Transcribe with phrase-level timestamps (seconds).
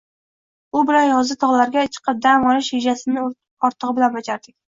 [0.79, 3.21] U bilan yozda tog‘larga chiqib dam olish rejasini
[3.69, 4.53] ortig‘i bilan bajarardik